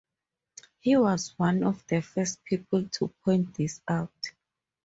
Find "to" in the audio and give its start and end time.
2.89-3.09